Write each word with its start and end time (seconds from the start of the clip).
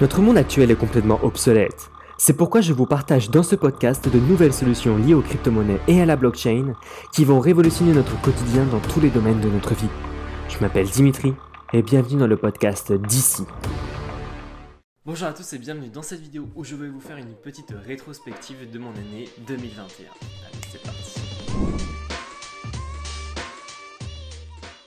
Notre 0.00 0.20
monde 0.20 0.36
actuel 0.36 0.72
est 0.72 0.76
complètement 0.76 1.20
obsolète. 1.22 1.88
C'est 2.18 2.36
pourquoi 2.36 2.60
je 2.60 2.72
vous 2.72 2.86
partage 2.86 3.30
dans 3.30 3.44
ce 3.44 3.54
podcast 3.54 4.08
de 4.08 4.18
nouvelles 4.18 4.52
solutions 4.52 4.96
liées 4.96 5.14
aux 5.14 5.22
crypto-monnaies 5.22 5.80
et 5.86 6.00
à 6.00 6.06
la 6.06 6.16
blockchain 6.16 6.74
qui 7.12 7.24
vont 7.24 7.38
révolutionner 7.38 7.92
notre 7.92 8.20
quotidien 8.20 8.64
dans 8.64 8.80
tous 8.80 9.00
les 9.00 9.10
domaines 9.10 9.40
de 9.40 9.48
notre 9.48 9.74
vie. 9.74 9.88
Je 10.48 10.58
m'appelle 10.58 10.88
Dimitri 10.88 11.32
et 11.72 11.82
bienvenue 11.82 12.18
dans 12.18 12.26
le 12.26 12.36
podcast 12.36 12.92
d'ici. 12.92 13.44
Bonjour 15.06 15.28
à 15.28 15.32
tous 15.32 15.52
et 15.52 15.58
bienvenue 15.58 15.90
dans 15.90 16.02
cette 16.02 16.20
vidéo 16.20 16.48
où 16.56 16.64
je 16.64 16.74
vais 16.74 16.88
vous 16.88 17.00
faire 17.00 17.16
une 17.16 17.34
petite 17.34 17.72
rétrospective 17.86 18.68
de 18.72 18.78
mon 18.80 18.90
année 18.90 19.28
2021. 19.46 20.06
Allez, 20.06 20.58
c'est 20.72 20.82
parti. 20.82 21.23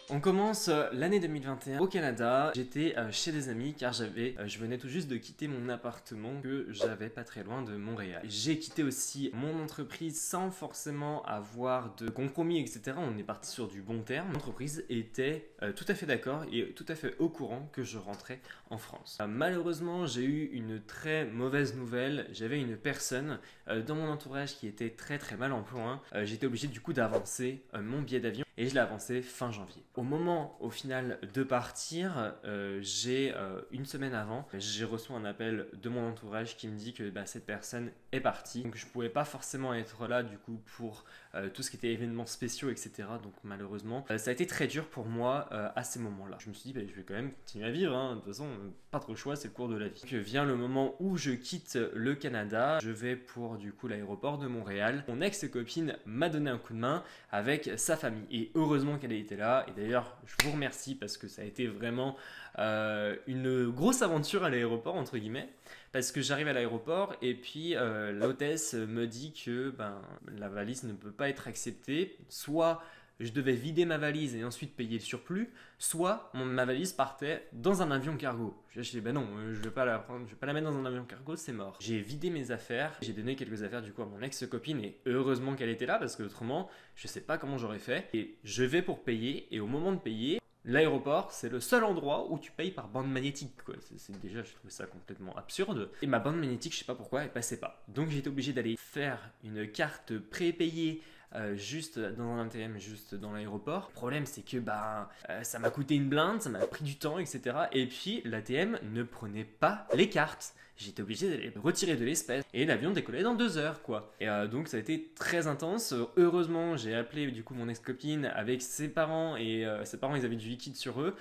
On 0.10 0.22
commence 0.22 0.70
euh, 0.70 0.88
l'année 0.94 1.20
2021 1.20 1.80
au 1.80 1.88
Canada. 1.88 2.54
J'étais 2.56 2.98
euh, 2.98 3.12
chez 3.12 3.34
des 3.34 3.50
amis 3.50 3.74
car 3.74 3.92
j'avais, 3.92 4.36
euh, 4.40 4.48
je 4.48 4.58
venais 4.58 4.78
tout 4.78 4.88
juste 4.88 5.10
de 5.10 5.18
quitter 5.18 5.50
mon 5.50 5.68
appartement 5.68 6.40
que 6.42 6.66
j'avais 6.70 7.10
pas 7.10 7.26
très 7.26 7.44
loin 7.44 7.62
de 7.62 7.76
Montréal. 7.76 8.22
J'ai 8.24 8.58
quitté 8.58 8.84
aussi 8.84 9.32
mon 9.34 9.62
entreprise 9.62 10.18
sans 10.18 10.50
forcément 10.50 11.26
avoir 11.26 11.94
de 11.96 12.10
compromis, 12.10 12.62
etc. 12.62 12.94
On 12.98 13.18
est 13.18 13.24
parti 13.24 13.52
sur 13.52 13.68
du 13.68 13.82
bon 13.82 14.00
terme. 14.00 14.32
L'entreprise 14.32 14.86
était 14.90 15.50
tout 15.76 15.86
à 15.90 15.94
fait 15.94 16.06
d'accord 16.06 16.46
et 16.54 16.72
tout 16.72 16.86
à 16.88 16.96
fait 16.96 17.16
au 17.20 17.28
courant 17.28 17.70
que 17.74 17.84
je 17.84 17.98
rentrais 17.98 18.40
en 18.70 18.78
France. 18.78 19.18
malheureusement, 19.28 20.06
j'ai 20.06 20.24
eu 20.24 20.46
une 20.54 20.82
très 20.82 21.26
mauvaise 21.26 21.76
nouvelle. 21.76 22.28
J'avais 22.32 22.62
une 22.62 22.78
personne 22.78 23.40
dans 23.86 23.96
mon 23.96 24.10
entourage 24.10 24.56
qui 24.56 24.68
était 24.68 24.92
très 24.92 25.18
très 25.18 25.36
mal 25.36 25.52
en 25.52 25.64
point. 25.64 26.02
J'étais 26.24 26.46
obligé 26.46 26.68
du 26.68 26.80
coup 26.80 26.94
d'avancer 26.94 27.62
mon 27.74 28.02
billet 28.02 28.22
d'avion 28.22 28.47
et 28.58 28.68
je 28.68 28.74
l'ai 28.74 28.80
avancé 28.80 29.22
fin 29.22 29.52
janvier. 29.52 29.84
Au 29.96 30.02
moment 30.02 30.58
au 30.60 30.70
final 30.70 31.20
de 31.34 31.44
partir, 31.44 32.34
euh, 32.44 32.80
j'ai 32.82 33.34
euh, 33.36 33.62
une 33.72 33.86
semaine 33.86 34.16
avant, 34.16 34.48
j'ai 34.56 34.84
reçu 34.84 35.12
un 35.12 35.26
appel 35.26 35.68
de 35.74 35.90
mon 35.90 36.10
entourage 36.10 36.58
qui 36.58 36.68
me 36.68 36.76
dit 36.76 36.94
que 36.94 37.10
bah, 37.10 37.26
cette 37.26 37.46
personne 37.46 37.92
est 38.12 38.20
partie. 38.20 38.64
Donc 38.64 38.76
je 38.76 38.88
pouvais 38.88 39.10
pas 39.10 39.26
forcément 39.26 39.74
être 39.74 40.08
là 40.08 40.24
du 40.24 40.38
coup 40.38 40.60
pour 40.78 41.06
euh, 41.36 41.50
tout 41.50 41.62
ce 41.62 41.70
qui 41.70 41.78
était 41.78 41.92
événements 41.92 42.26
spéciaux, 42.26 42.70
etc. 42.70 42.92
Donc 43.22 43.34
malheureusement, 43.44 44.06
ça 44.18 44.30
a 44.30 44.34
été 44.34 44.48
très 44.48 44.68
dur 44.68 44.88
pour 44.88 45.06
moi 45.06 45.48
à 45.76 45.84
ces 45.84 46.00
moments-là. 46.00 46.38
Je 46.40 46.50
me 46.50 46.54
suis 46.54 46.72
dit, 46.72 46.74
bah, 46.74 46.86
je 46.88 46.94
vais 46.94 47.04
quand 47.04 47.14
même 47.14 47.32
continuer 47.32 47.68
à 47.68 47.72
vivre. 47.72 47.96
Hein. 47.96 48.16
De 48.16 48.22
toute 48.22 48.34
façon, 48.34 48.48
pas 48.92 49.00
trop 49.00 49.12
le 49.12 49.18
choix, 49.18 49.36
c'est 49.36 49.50
le 49.50 49.54
cours 49.54 49.68
de 49.68 49.78
la 49.78 49.88
vie. 49.88 50.02
Vient 50.12 50.46
le 50.46 50.56
moment 50.56 50.96
où 51.00 51.18
je 51.18 51.32
quitte 51.32 51.78
le 51.94 52.16
Canada. 52.16 52.80
Je 52.82 52.90
vais 52.90 53.16
pour 53.16 53.58
du 53.58 53.72
coup 53.72 53.88
l'aéroport 53.88 54.38
de 54.38 54.48
Montréal. 54.48 55.04
Mon 55.08 55.22
ex-copine 55.22 55.96
m'a 56.06 56.30
donné 56.30 56.50
un 56.50 56.58
coup 56.58 56.74
de 56.74 56.80
main 56.80 57.04
avec 57.32 57.72
sa 57.78 57.98
famille. 57.98 58.26
Et 58.32 58.47
heureusement 58.56 58.98
qu'elle 58.98 59.14
était 59.14 59.36
là. 59.36 59.66
Et 59.68 59.80
d'ailleurs, 59.80 60.18
je 60.26 60.46
vous 60.46 60.54
remercie 60.54 60.96
parce 60.96 61.18
que 61.18 61.28
ça 61.28 61.42
a 61.42 61.46
été 61.46 61.68
vraiment 61.68 62.16
euh, 62.60 63.16
une 63.28 63.70
grosse 63.70 64.02
aventure 64.02 64.44
à 64.44 64.50
l'aéroport, 64.50 64.96
entre 64.96 65.18
guillemets. 65.18 65.50
Parce 65.92 66.12
que 66.12 66.22
j'arrive 66.22 66.48
à 66.48 66.54
l'aéroport 66.54 67.16
et 67.22 67.34
puis 67.34 67.76
euh, 67.76 68.12
l'hôtesse 68.12 68.74
me 68.74 69.08
dit 69.08 69.34
que 69.34 69.72
ben, 69.72 70.02
la 70.38 70.50
valise 70.50 70.84
ne 70.84 70.94
peut 70.94 71.12
pas 71.12 71.30
être 71.30 71.48
acceptée. 71.48 72.18
Soit 72.30 72.82
je 73.20 73.32
devais 73.32 73.54
vider 73.54 73.86
ma 73.86 73.98
valise 73.98 74.36
et 74.36 74.44
ensuite 74.44 74.76
payer 74.76 74.98
le 74.98 75.04
surplus, 75.04 75.52
soit 75.80 76.32
ma 76.34 76.66
valise 76.66 76.94
partait 76.94 77.48
dans 77.54 77.82
un 77.82 77.92
avion 77.92 78.18
cargo. 78.18 78.56
Je 78.70 78.82
dit 78.82 79.02
ben 79.02 79.14
non, 79.14 79.28
euh, 79.38 79.54
je 79.54 79.62
vais 79.62 79.72
pas 79.72 79.86
la 79.86 80.00
prendre, 80.00 80.26
je 80.26 80.32
vais 80.32 80.38
pas 80.38 80.46
la 80.46 80.54
mettre 80.54 80.70
dans 80.70 80.78
un 80.78 80.86
avion 80.86 81.06
cargo, 81.06 81.36
c'est 81.36 81.54
mort. 81.54 81.78
J'ai 81.80 82.00
vidé 82.00 82.30
mes 82.30 82.52
affaires, 82.52 82.98
j'ai 83.02 83.14
donné 83.14 83.36
quelques 83.36 83.64
affaires 83.64 83.82
du 83.82 83.92
coup 83.92 84.02
à 84.02 84.06
mon 84.06 84.22
ex-copine 84.22 84.80
et 84.84 84.98
heureusement 85.06 85.56
qu'elle 85.56 85.70
était 85.70 85.86
là 85.86 85.98
parce 85.98 86.16
que 86.16 86.24
autrement, 86.24 86.70
je 86.96 87.08
sais 87.08 87.22
pas 87.22 87.38
comment 87.38 87.58
j'aurais 87.58 87.80
fait. 87.80 88.08
Et 88.14 88.38
je 88.44 88.64
vais 88.64 88.82
pour 88.82 89.04
payer 89.04 89.48
et 89.52 89.60
au 89.60 89.68
moment 89.68 89.92
de 89.92 90.00
payer, 90.00 90.40
L'aéroport, 90.70 91.32
c'est 91.32 91.48
le 91.48 91.62
seul 91.62 91.86
endroit 91.86 92.30
où 92.30 92.38
tu 92.38 92.52
payes 92.52 92.72
par 92.72 92.90
bande 92.90 93.10
magnétique. 93.10 93.54
C'est, 93.96 94.20
déjà, 94.20 94.44
je 94.44 94.54
trouvais 94.54 94.70
ça 94.70 94.86
complètement 94.86 95.34
absurde. 95.38 95.90
Et 96.02 96.08
ma 96.08 96.20
bande 96.20 96.36
magnétique, 96.36 96.74
je 96.74 96.80
sais 96.80 96.86
pas 96.86 96.94
pourquoi, 96.94 97.24
elle 97.24 97.32
passait 97.32 97.62
pas. 97.62 97.86
Donc 97.88 98.12
été 98.12 98.28
obligé 98.28 98.52
d'aller 98.52 98.76
faire 98.76 99.32
une 99.46 99.72
carte 99.72 100.18
prépayée 100.18 101.02
euh, 101.36 101.56
juste 101.56 102.00
dans 102.00 102.36
un 102.36 102.48
ATM, 102.48 102.78
juste 102.78 103.14
dans 103.16 103.34
l'aéroport. 103.34 103.90
Le 103.94 103.96
problème, 103.96 104.26
c'est 104.26 104.44
que 104.44 104.58
bah, 104.58 105.10
euh, 105.30 105.44
ça 105.44 105.60
m'a 105.60 105.70
coûté 105.70 105.96
une 105.96 106.08
blinde, 106.08 106.42
ça 106.42 106.50
m'a 106.50 106.66
pris 106.66 106.84
du 106.84 106.96
temps, 106.96 107.20
etc. 107.20 107.56
Et 107.74 107.86
puis, 107.86 108.22
l'ATM 108.24 108.80
ne 108.94 109.04
prenait 109.04 109.44
pas 109.44 109.88
les 109.94 110.10
cartes. 110.10 110.54
J'étais 110.78 111.02
obligé 111.02 111.30
d'aller 111.30 111.52
retirer 111.56 111.96
de 111.96 112.06
l'espèce 112.06 112.46
et 112.54 112.66
l'avion 112.66 112.92
décollait 112.92 113.24
dans 113.24 113.34
deux 113.34 113.58
heures, 113.58 113.82
quoi. 113.82 114.14
Et 114.20 114.30
euh, 114.30 114.48
donc, 114.48 114.68
ça 114.68 114.78
a 114.78 114.80
été 114.80 115.12
très 115.16 115.48
intense. 115.48 115.94
Heureusement, 116.16 116.78
j'ai 116.78 116.96
appelé 116.96 117.30
du 117.32 117.44
coup 117.44 117.56
mon 117.56 117.68
ex-copine 117.68 118.26
avec 118.26 118.62
ses 118.62 118.88
parents 118.88 119.36
et 119.36 119.66
ses 119.84 119.98
parents, 119.98 120.16
ils 120.16 120.26
avaient 120.26 120.36
du 120.36 120.48
liquide 120.48 120.76
sur 120.76 121.02
eux. 121.02 121.16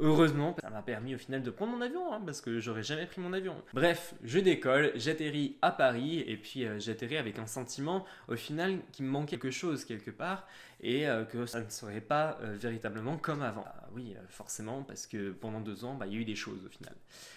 Heureusement, 0.00 0.54
ça 0.62 0.70
m'a 0.70 0.82
permis 0.82 1.16
au 1.16 1.18
final 1.18 1.42
de 1.42 1.50
prendre 1.50 1.72
mon 1.72 1.80
avion, 1.80 2.12
hein, 2.12 2.20
parce 2.24 2.40
que 2.40 2.60
j'aurais 2.60 2.84
jamais 2.84 3.06
pris 3.06 3.20
mon 3.20 3.32
avion. 3.32 3.56
Bref, 3.72 4.14
je 4.22 4.38
décolle, 4.38 4.92
j'atterris 4.94 5.56
à 5.60 5.72
Paris, 5.72 6.20
et 6.20 6.36
puis 6.36 6.64
euh, 6.64 6.78
j'atterris 6.78 7.16
avec 7.16 7.38
un 7.38 7.46
sentiment 7.46 8.04
au 8.28 8.36
final 8.36 8.78
qui 8.92 9.02
me 9.02 9.08
manquait 9.08 9.38
quelque 9.38 9.50
chose 9.50 9.84
quelque 9.84 10.12
part, 10.12 10.46
et 10.80 11.08
euh, 11.08 11.24
que 11.24 11.46
ça 11.46 11.60
ne 11.60 11.68
serait 11.68 12.00
pas 12.00 12.38
euh, 12.42 12.56
véritablement 12.56 13.16
comme 13.16 13.42
avant. 13.42 13.64
Ah 13.66 13.88
oui, 13.92 14.14
forcément, 14.28 14.84
parce 14.84 15.08
que 15.08 15.32
pendant 15.32 15.60
deux 15.60 15.84
ans, 15.84 15.94
bah, 15.94 16.06
il 16.06 16.12
y 16.14 16.16
a 16.16 16.20
eu 16.20 16.24
des 16.24 16.36
choses 16.36 16.64
au 16.64 16.68
final. 16.68 16.94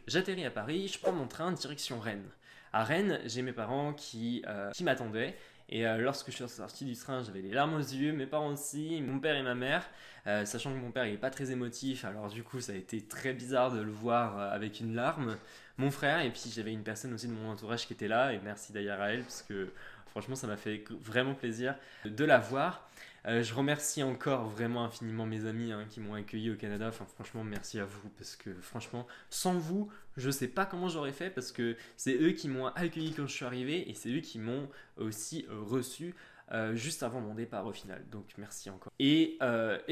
J'atterris 0.07 0.45
à 0.45 0.51
Paris, 0.51 0.87
je 0.87 0.99
prends 0.99 1.13
mon 1.13 1.27
train 1.27 1.51
direction 1.51 1.99
Rennes. 1.99 2.29
À 2.73 2.83
Rennes, 2.83 3.19
j'ai 3.25 3.41
mes 3.41 3.51
parents 3.51 3.93
qui 3.93 4.45
m'attendaient 4.81 5.35
et 5.71 5.87
euh, 5.87 5.97
lorsque 5.97 6.31
je 6.31 6.35
suis 6.35 6.49
sorti 6.49 6.83
du 6.83 6.95
train, 6.95 7.23
j'avais 7.23 7.41
les 7.41 7.51
larmes 7.51 7.75
aux 7.75 7.79
yeux, 7.79 8.11
mes 8.11 8.25
parents 8.25 8.51
aussi, 8.51 9.01
mon 9.01 9.19
père 9.19 9.35
et 9.37 9.41
ma 9.41 9.55
mère, 9.55 9.89
euh, 10.27 10.43
sachant 10.43 10.73
que 10.73 10.77
mon 10.77 10.91
père 10.91 11.05
n'est 11.05 11.17
pas 11.17 11.29
très 11.29 11.51
émotif, 11.51 12.03
alors 12.03 12.27
du 12.27 12.43
coup 12.43 12.59
ça 12.59 12.73
a 12.73 12.75
été 12.75 13.01
très 13.01 13.33
bizarre 13.33 13.71
de 13.71 13.79
le 13.79 13.91
voir 13.91 14.37
euh, 14.37 14.51
avec 14.51 14.81
une 14.81 14.93
larme. 14.93 15.37
Mon 15.77 15.89
frère, 15.89 16.19
et 16.19 16.29
puis 16.29 16.51
j'avais 16.53 16.73
une 16.73 16.83
personne 16.83 17.13
aussi 17.13 17.27
de 17.27 17.33
mon 17.33 17.49
entourage 17.49 17.87
qui 17.87 17.93
était 17.93 18.09
là, 18.09 18.33
et 18.33 18.39
merci 18.43 18.73
d'ailleurs 18.73 18.99
à 18.99 19.13
elle, 19.13 19.21
parce 19.21 19.43
que 19.43 19.71
franchement 20.07 20.35
ça 20.35 20.45
m'a 20.45 20.57
fait 20.57 20.83
vraiment 21.01 21.33
plaisir 21.33 21.75
de 22.03 22.25
la 22.25 22.37
voir. 22.37 22.89
Euh, 23.27 23.43
je 23.43 23.53
remercie 23.53 24.01
encore 24.01 24.45
vraiment 24.45 24.83
infiniment 24.83 25.25
mes 25.25 25.45
amis 25.45 25.71
hein, 25.71 25.85
qui 25.89 25.99
m'ont 25.99 26.15
accueilli 26.15 26.49
au 26.49 26.55
Canada. 26.55 26.91
Franchement, 26.91 27.43
merci 27.43 27.79
à 27.79 27.85
vous 27.85 28.09
parce 28.17 28.35
que 28.35 28.53
franchement, 28.61 29.05
sans 29.29 29.53
vous, 29.53 29.89
je 30.17 30.31
sais 30.31 30.47
pas 30.47 30.65
comment 30.65 30.87
j'aurais 30.87 31.11
fait 31.11 31.29
parce 31.29 31.51
que 31.51 31.75
c'est 31.97 32.15
eux 32.19 32.31
qui 32.31 32.49
m'ont 32.49 32.67
accueilli 32.67 33.13
quand 33.13 33.27
je 33.27 33.33
suis 33.33 33.45
arrivé 33.45 33.89
et 33.89 33.93
c'est 33.93 34.09
eux 34.09 34.21
qui 34.21 34.39
m'ont 34.39 34.67
aussi 34.97 35.45
euh, 35.49 35.61
reçu 35.61 36.15
euh, 36.51 36.75
juste 36.75 37.03
avant 37.03 37.21
mon 37.21 37.35
départ 37.35 37.67
au 37.67 37.71
final. 37.71 38.03
Donc 38.11 38.25
merci 38.37 38.69
encore. 38.71 38.91
Et, 38.99 39.37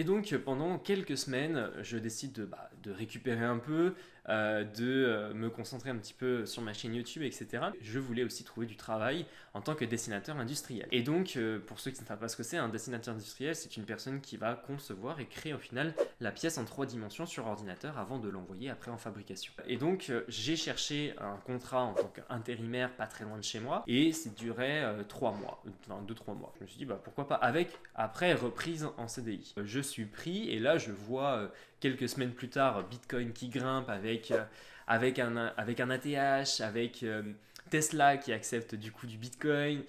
donc 0.06 0.36
pendant 0.38 0.80
quelques 0.80 1.18
semaines, 1.18 1.70
je 1.84 1.98
décide 1.98 2.34
de, 2.34 2.46
bah, 2.46 2.72
de 2.82 2.92
récupérer 2.92 3.46
un 3.46 3.60
peu, 3.60 3.94
euh, 4.30 4.64
de 4.64 5.06
euh, 5.06 5.34
me 5.34 5.50
concentrer 5.50 5.90
un 5.90 5.98
petit 5.98 6.14
peu 6.14 6.46
sur 6.46 6.62
ma 6.62 6.74
chaîne 6.74 6.94
YouTube, 6.94 7.24
etc. 7.24 7.48
Je 7.82 7.98
voulais 7.98 8.24
aussi 8.24 8.44
trouver 8.44 8.68
du 8.68 8.76
travail 8.76 9.26
en 9.56 9.62
tant 9.62 9.74
que 9.74 9.86
dessinateur 9.86 10.38
industriel. 10.38 10.88
Et 10.92 11.02
donc, 11.02 11.34
euh, 11.36 11.60
pour 11.60 11.80
ceux 11.80 11.90
qui 11.90 12.02
ne 12.02 12.06
savent 12.06 12.20
pas 12.20 12.28
ce 12.28 12.38
que 12.38 12.44
c'est, 12.44 12.58
un 12.58 12.70
dessinateur 12.70 13.16
industriel, 13.16 13.56
c'est 13.56 13.76
une 13.76 13.86
personne 13.86 14.22
qui 14.22 14.38
va 14.38 14.54
concevoir 14.54 15.20
et 15.20 15.26
créer 15.26 15.54
au 15.54 15.58
final 15.58 15.96
la 16.20 16.32
pièce 16.32 16.60
en 16.60 16.66
trois 16.66 16.86
dimensions 16.86 17.26
sur 17.26 17.48
ordinateur 17.48 17.98
avant 17.98 18.20
de 18.20 18.30
l'envoyer 18.30 18.70
après 18.70 18.92
en 18.92 18.98
fabrication. 18.98 19.52
Et 19.68 19.78
donc, 19.78 20.12
j'ai 20.28 20.56
cherché 20.56 21.16
un 21.20 21.38
contrat 21.38 21.84
en 21.84 21.94
tant 21.94 22.14
qu'intérimaire 22.14 22.96
pas 22.96 23.08
très 23.08 23.26
loin 23.26 23.38
de 23.38 23.44
chez 23.44 23.60
moi 23.60 23.84
et 23.88 24.12
c'est 24.12 24.36
duré 24.36 24.84
trois 25.08 25.32
mois, 25.32 25.64
enfin 25.82 26.02
deux 26.08 26.14
trois 26.14 26.36
mois. 26.36 26.54
Je 26.58 26.64
me 26.64 26.68
suis 26.68 26.78
dit, 26.78 26.86
bah, 26.86 27.00
pourquoi 27.04 27.28
pas 27.28 27.36
avec, 27.36 27.72
après 27.96 28.34
reprise 28.34 28.88
en 28.98 29.08
CDI. 29.08 29.56
Je 29.64 29.80
suis 29.80 30.06
pris 30.06 30.50
et 30.50 30.60
là, 30.60 30.78
je 30.78 30.92
vois 30.92 31.52
quelques 31.80 32.10
semaines 32.10 32.34
plus 32.34 32.50
tard, 32.50 32.88
Bitcoin 32.88 33.32
qui 33.32 33.50
grimpe 33.50 33.90
avec, 33.90 34.32
euh, 34.32 34.44
avec, 34.88 35.20
un, 35.20 35.38
avec 35.58 35.80
un 35.80 35.90
ATH, 35.90 36.62
avec 36.62 37.04
euh, 37.04 37.24
Tesla 37.70 38.18
qui 38.18 38.34
accepte 38.34 38.76
du 38.76 38.92
coup 38.92 39.08
du 39.08 39.18
Bitcoin. 39.18 39.84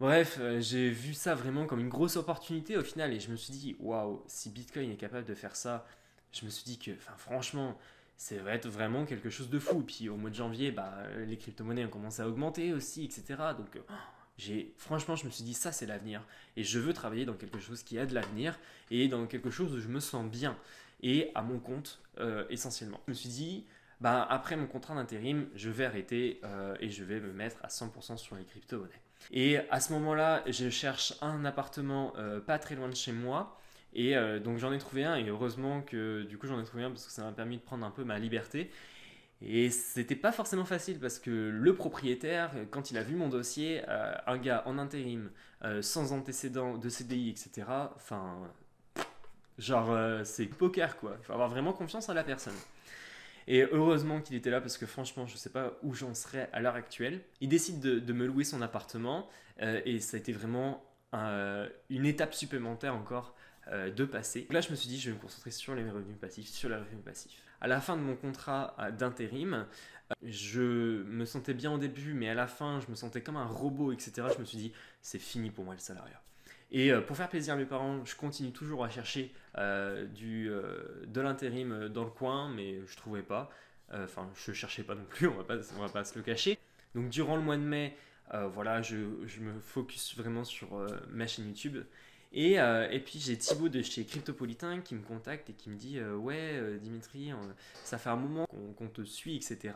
Bref, 0.00 0.38
euh, 0.40 0.60
j'ai 0.60 0.90
vu 0.90 1.14
ça 1.14 1.34
vraiment 1.34 1.66
comme 1.66 1.80
une 1.80 1.88
grosse 1.88 2.16
opportunité 2.16 2.76
au 2.76 2.84
final 2.84 3.12
et 3.12 3.20
je 3.20 3.30
me 3.30 3.36
suis 3.36 3.52
dit, 3.52 3.76
waouh, 3.80 4.22
si 4.26 4.50
Bitcoin 4.50 4.90
est 4.90 4.96
capable 4.96 5.26
de 5.26 5.34
faire 5.34 5.56
ça, 5.56 5.86
je 6.32 6.44
me 6.44 6.50
suis 6.50 6.64
dit 6.64 6.78
que, 6.78 6.92
franchement, 7.16 7.76
ça 8.16 8.36
va 8.36 8.52
être 8.52 8.68
vraiment 8.68 9.04
quelque 9.06 9.30
chose 9.30 9.48
de 9.48 9.58
fou. 9.58 9.82
Puis 9.82 10.08
au 10.08 10.16
mois 10.16 10.30
de 10.30 10.34
janvier, 10.34 10.70
bah, 10.70 10.94
les 11.26 11.36
crypto-monnaies 11.36 11.86
ont 11.86 11.90
commencé 11.90 12.22
à 12.22 12.28
augmenter 12.28 12.72
aussi, 12.72 13.04
etc. 13.04 13.24
Donc, 13.56 13.80
j'ai, 14.36 14.72
franchement, 14.76 15.16
je 15.16 15.24
me 15.24 15.30
suis 15.30 15.42
dit, 15.42 15.54
ça 15.54 15.72
c'est 15.72 15.86
l'avenir. 15.86 16.22
Et 16.56 16.62
je 16.62 16.78
veux 16.78 16.92
travailler 16.92 17.24
dans 17.24 17.34
quelque 17.34 17.58
chose 17.58 17.82
qui 17.82 17.98
a 17.98 18.06
de 18.06 18.14
l'avenir 18.14 18.58
et 18.90 19.08
dans 19.08 19.26
quelque 19.26 19.50
chose 19.50 19.74
où 19.74 19.80
je 19.80 19.88
me 19.88 20.00
sens 20.00 20.30
bien 20.30 20.56
et 21.02 21.30
à 21.34 21.42
mon 21.42 21.58
compte 21.58 22.00
euh, 22.18 22.44
essentiellement. 22.50 23.00
Je 23.06 23.12
me 23.12 23.14
suis 23.14 23.28
dit, 23.28 23.64
bah, 24.00 24.26
après 24.28 24.56
mon 24.56 24.66
contrat 24.66 24.94
d'intérim, 24.94 25.48
je 25.54 25.70
vais 25.70 25.84
arrêter 25.84 26.40
euh, 26.44 26.76
et 26.80 26.90
je 26.90 27.04
vais 27.04 27.20
me 27.20 27.32
mettre 27.32 27.58
à 27.62 27.68
100% 27.68 28.16
sur 28.16 28.36
les 28.36 28.44
crypto-monnaies. 28.44 29.02
Et 29.32 29.58
à 29.70 29.80
ce 29.80 29.92
moment-là, 29.94 30.42
je 30.46 30.70
cherche 30.70 31.14
un 31.20 31.44
appartement 31.44 32.12
euh, 32.16 32.40
pas 32.40 32.58
très 32.58 32.74
loin 32.74 32.88
de 32.88 32.94
chez 32.94 33.12
moi. 33.12 33.58
Et 33.94 34.14
donc 34.44 34.58
j'en 34.58 34.70
ai 34.70 34.78
trouvé 34.78 35.04
un 35.04 35.16
et 35.16 35.28
heureusement 35.28 35.80
que 35.80 36.22
du 36.24 36.36
coup 36.36 36.46
j'en 36.46 36.60
ai 36.60 36.64
trouvé 36.64 36.84
un 36.84 36.90
parce 36.90 37.06
que 37.06 37.10
ça 37.10 37.24
m'a 37.24 37.32
permis 37.32 37.56
de 37.56 37.62
prendre 37.62 37.86
un 37.86 37.90
peu 37.90 38.04
ma 38.04 38.18
liberté. 38.18 38.70
Et 39.40 39.70
c'était 39.70 40.14
pas 40.14 40.30
forcément 40.30 40.66
facile 40.66 41.00
parce 41.00 41.18
que 41.18 41.30
le 41.30 41.74
propriétaire, 41.74 42.52
quand 42.70 42.90
il 42.90 42.98
a 42.98 43.02
vu 43.02 43.16
mon 43.16 43.30
dossier, 43.30 43.82
un 43.88 44.36
gars 44.36 44.62
en 44.66 44.76
intérim, 44.76 45.30
sans 45.80 46.12
antécédent 46.12 46.76
de 46.76 46.88
CDI, 46.90 47.30
etc., 47.30 47.66
enfin, 47.96 48.46
Genre, 49.58 49.90
euh, 49.90 50.22
c'est 50.24 50.46
poker 50.46 50.96
quoi. 50.96 51.16
Il 51.20 51.24
faut 51.24 51.32
avoir 51.32 51.48
vraiment 51.48 51.72
confiance 51.72 52.08
en 52.08 52.14
la 52.14 52.24
personne. 52.24 52.54
Et 53.48 53.62
heureusement 53.62 54.20
qu'il 54.20 54.36
était 54.36 54.50
là 54.50 54.60
parce 54.60 54.78
que 54.78 54.86
franchement, 54.86 55.26
je 55.26 55.32
ne 55.32 55.38
sais 55.38 55.50
pas 55.50 55.72
où 55.82 55.94
j'en 55.94 56.14
serais 56.14 56.48
à 56.52 56.60
l'heure 56.60 56.74
actuelle. 56.74 57.20
Il 57.40 57.48
décide 57.48 57.80
de, 57.80 58.12
me 58.12 58.26
louer 58.26 58.44
son 58.44 58.62
appartement 58.62 59.28
euh, 59.62 59.80
et 59.84 60.00
ça 60.00 60.16
a 60.16 60.20
été 60.20 60.32
vraiment 60.32 60.84
une 61.88 62.04
étape 62.04 62.34
supplémentaire 62.34 62.94
encore 62.94 63.34
euh, 63.68 63.90
de 63.90 64.04
passer. 64.04 64.46
là, 64.50 64.60
je 64.60 64.70
me 64.70 64.76
suis 64.76 64.88
dit, 64.88 65.00
je 65.00 65.08
vais 65.08 65.16
me 65.16 65.20
concentrer 65.20 65.50
sur 65.50 65.74
les 65.74 65.88
revenus 65.88 66.18
passifs, 66.18 66.48
sur 66.48 66.68
les 66.68 66.76
revenus 66.76 67.02
passifs. 67.02 67.42
À 67.62 67.66
la 67.66 67.80
fin 67.80 67.96
de 67.96 68.02
mon 68.02 68.14
contrat 68.14 68.76
d'intérim, 68.98 69.66
je 70.22 71.02
me 71.04 71.24
sentais 71.24 71.54
bien 71.54 71.72
au 71.72 71.78
début, 71.78 72.12
mais 72.12 72.28
à 72.28 72.34
la 72.34 72.46
fin, 72.46 72.80
je 72.80 72.90
me 72.90 72.94
sentais 72.94 73.22
comme 73.22 73.36
un 73.36 73.46
robot, 73.46 73.92
etc. 73.92 74.28
Je 74.34 74.40
me 74.40 74.44
suis 74.44 74.58
dit, 74.58 74.72
c'est 75.00 75.18
fini 75.18 75.50
pour 75.50 75.64
moi 75.64 75.74
le 75.74 75.80
salariat. 75.80 76.22
Et 76.70 76.92
euh, 76.92 77.00
pour 77.00 77.16
faire 77.16 77.28
plaisir 77.28 77.54
à 77.54 77.56
mes 77.56 77.64
parents, 77.64 78.04
je 78.04 78.14
continue 78.14 78.52
toujours 78.52 78.84
à 78.84 78.90
chercher 78.90 79.32
euh, 79.56 80.04
du, 80.06 80.50
euh, 80.50 81.04
de 81.06 81.20
l'intérim 81.20 81.88
dans 81.88 82.04
le 82.04 82.10
coin, 82.10 82.50
mais 82.50 82.80
je 82.86 82.96
trouvais 82.96 83.22
pas. 83.22 83.50
Enfin, 83.90 84.28
je 84.34 84.52
cherchais 84.52 84.82
pas 84.82 84.94
non 84.94 85.04
plus, 85.08 85.28
on 85.28 85.34
va 85.34 85.44
pas, 85.44 85.56
va 85.56 85.88
pas 85.88 86.04
se 86.04 86.16
le 86.16 86.22
cacher. 86.22 86.58
Donc 86.94 87.08
durant 87.08 87.36
le 87.36 87.42
mois 87.42 87.56
de 87.56 87.62
mai, 87.62 87.96
voilà, 88.52 88.82
je, 88.82 88.96
je, 89.24 89.40
me 89.40 89.58
focus 89.60 90.14
vraiment 90.16 90.44
sur 90.44 90.68
ma 91.08 91.26
chaîne 91.26 91.46
YouTube. 91.46 91.78
Et, 92.32 92.56
et, 92.56 93.00
puis 93.00 93.18
j'ai 93.18 93.38
Thibaut 93.38 93.70
de 93.70 93.80
chez 93.80 94.04
Cryptopolitain 94.04 94.80
qui 94.80 94.94
me 94.94 95.00
contacte 95.00 95.48
et 95.48 95.54
qui 95.54 95.70
me 95.70 95.76
dit 95.76 95.98
Ouais, 96.02 96.78
Dimitri, 96.82 97.32
ça 97.84 97.96
fait 97.96 98.10
un 98.10 98.16
moment 98.16 98.46
qu'on 98.76 98.88
te 98.88 99.02
suit, 99.04 99.36
etc. 99.36 99.72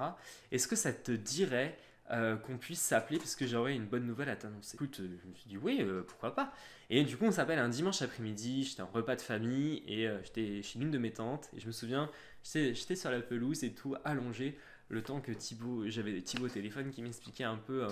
Est-ce 0.50 0.68
que 0.68 0.76
ça 0.76 0.92
te 0.92 1.12
dirait 1.12 1.78
euh, 2.10 2.36
qu'on 2.36 2.58
puisse 2.58 2.80
s'appeler 2.80 3.18
parce 3.18 3.36
que 3.36 3.46
j'aurais 3.46 3.74
une 3.74 3.86
bonne 3.86 4.04
nouvelle 4.04 4.28
à 4.28 4.36
t'annoncer. 4.36 4.74
Écoute, 4.74 4.98
euh, 5.00 5.08
je 5.22 5.28
me 5.28 5.34
suis 5.34 5.48
dit 5.48 5.56
oui, 5.56 5.78
euh, 5.80 6.02
pourquoi 6.02 6.34
pas. 6.34 6.52
Et 6.90 7.04
du 7.04 7.16
coup, 7.16 7.24
on 7.24 7.30
s'appelle 7.30 7.60
un 7.60 7.68
dimanche 7.68 8.02
après-midi, 8.02 8.64
j'étais 8.64 8.82
en 8.82 8.90
repas 8.92 9.16
de 9.16 9.22
famille 9.22 9.82
et 9.86 10.08
j'étais 10.24 10.62
chez 10.62 10.78
l'une 10.78 10.90
de 10.90 10.98
mes 10.98 11.12
tantes 11.12 11.48
et 11.56 11.60
je 11.60 11.66
me 11.66 11.72
souviens, 11.72 12.10
j'étais 12.44 12.96
sur 12.96 13.10
la 13.10 13.20
pelouse 13.20 13.64
et 13.64 13.72
tout, 13.72 13.94
allongé, 14.04 14.58
le 14.88 15.02
temps 15.02 15.22
que 15.22 15.32
Thibaut, 15.32 15.88
j'avais 15.88 16.20
Thibaut 16.20 16.46
au 16.46 16.50
téléphone 16.50 16.90
qui 16.90 17.00
m'expliquait 17.00 17.44
un 17.44 17.56
peu 17.56 17.86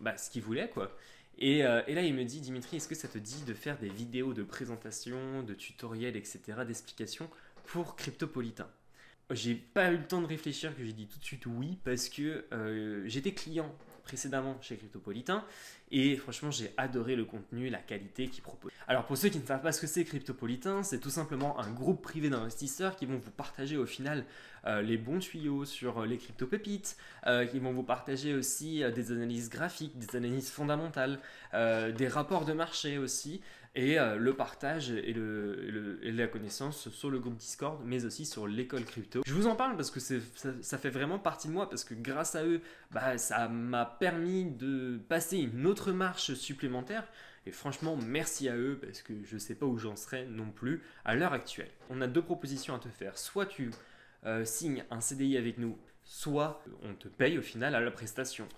bah, 0.00 0.16
ce 0.16 0.30
qu'il 0.30 0.42
voulait 0.42 0.70
quoi. 0.70 0.96
Et, 1.36 1.58
et, 1.58 1.94
là, 1.94 2.02
il 2.02 2.14
me 2.14 2.24
dit, 2.24 2.40
Dimitri, 2.40 2.78
est-ce 2.78 2.88
que 2.88 2.94
ça 2.94 3.06
te 3.06 3.18
dit 3.18 3.42
de 3.42 3.52
faire 3.52 3.76
des 3.78 3.90
vidéos 3.90 4.32
de 4.32 4.42
présentation, 4.42 5.42
de 5.42 5.52
tutoriels, 5.52 6.16
etc., 6.16 6.40
d'explications 6.66 7.28
pour 7.66 7.96
Cryptopolitain? 7.96 8.68
J'ai 9.30 9.54
pas 9.54 9.90
eu 9.90 9.98
le 9.98 10.06
temps 10.06 10.22
de 10.22 10.26
réfléchir 10.26 10.74
que 10.76 10.84
j'ai 10.84 10.92
dit 10.92 11.06
tout 11.06 11.18
de 11.18 11.24
suite 11.24 11.46
oui 11.46 11.78
parce 11.84 12.08
que 12.08 12.46
euh, 12.52 13.02
j'étais 13.06 13.32
client 13.32 13.74
précédemment 14.04 14.56
chez 14.62 14.78
Cryptopolitain 14.78 15.44
et 15.90 16.16
franchement 16.16 16.50
j'ai 16.50 16.72
adoré 16.78 17.14
le 17.14 17.26
contenu, 17.26 17.68
la 17.68 17.78
qualité 17.78 18.28
qu'ils 18.28 18.42
proposent. 18.42 18.72
Alors 18.86 19.04
pour 19.04 19.18
ceux 19.18 19.28
qui 19.28 19.38
ne 19.38 19.44
savent 19.44 19.60
pas 19.60 19.72
ce 19.72 19.82
que 19.82 19.86
c'est 19.86 20.02
Cryptopolitain, 20.04 20.82
c'est 20.82 20.98
tout 20.98 21.10
simplement 21.10 21.60
un 21.60 21.70
groupe 21.70 22.00
privé 22.00 22.30
d'investisseurs 22.30 22.96
qui 22.96 23.04
vont 23.04 23.18
vous 23.18 23.30
partager 23.30 23.76
au 23.76 23.84
final 23.84 24.24
euh, 24.64 24.80
les 24.80 24.96
bons 24.96 25.18
tuyaux 25.18 25.66
sur 25.66 26.06
les 26.06 26.16
crypto-pépites, 26.16 26.96
euh, 27.26 27.44
qui 27.44 27.58
vont 27.58 27.72
vous 27.72 27.82
partager 27.82 28.34
aussi 28.34 28.82
des 28.94 29.12
analyses 29.12 29.50
graphiques, 29.50 29.98
des 29.98 30.16
analyses 30.16 30.48
fondamentales, 30.48 31.20
des 31.52 32.08
rapports 32.08 32.46
de 32.46 32.54
marché 32.54 32.96
aussi 32.96 33.42
et 33.74 33.98
euh, 33.98 34.16
le 34.16 34.34
partage 34.34 34.90
et, 34.90 35.14
la 35.14 36.26
connaissance 36.26 36.88
sur 36.90 37.10
le 37.10 37.18
groupe 37.18 37.36
Discord, 37.36 37.80
mais 37.84 38.04
aussi 38.04 38.26
sur 38.26 38.46
l'école 38.46 38.84
crypto. 38.84 39.22
Je 39.26 39.34
vous 39.34 39.46
en 39.46 39.56
parle 39.56 39.76
parce 39.76 39.90
que 39.90 40.00
ça, 40.00 40.14
ça, 40.60 40.78
fait 40.78 40.90
vraiment 40.90 41.18
partie 41.18 41.48
de 41.48 41.52
moi, 41.52 41.68
parce 41.68 41.84
que 41.84 41.94
grâce 41.94 42.34
à 42.34 42.44
eux, 42.44 42.60
bah, 42.90 43.18
ça 43.18 43.48
m'a 43.48 43.84
permis 43.86 44.44
de 44.44 44.98
passer 45.08 45.38
une 45.38 45.66
autre 45.66 45.92
marche 45.92 46.34
supplémentaire. 46.34 47.06
Et 47.46 47.52
franchement, 47.52 47.96
merci 47.96 48.48
à 48.48 48.56
eux, 48.56 48.78
parce 48.80 49.02
que 49.02 49.14
je 49.24 49.34
ne 49.34 49.38
sais 49.38 49.54
pas 49.54 49.66
où 49.66 49.78
j'en 49.78 49.96
serais 49.96 50.26
non 50.26 50.50
plus 50.50 50.82
à 51.04 51.14
l'heure 51.14 51.32
actuelle. 51.32 51.70
On 51.88 52.00
a 52.00 52.06
deux 52.06 52.22
propositions 52.22 52.74
à 52.74 52.78
te 52.78 52.88
faire. 52.88 53.16
Soit 53.16 53.46
tu 53.46 53.70
euh, 54.26 54.44
signes 54.44 54.84
un 54.90 55.00
CDI 55.00 55.36
avec 55.36 55.58
nous, 55.58 55.78
soit 56.04 56.62
on 56.82 56.94
te 56.94 57.08
paye 57.08 57.38
au 57.38 57.42
final 57.42 57.74
à 57.74 57.80
la 57.80 57.90
prestation. 57.90 58.48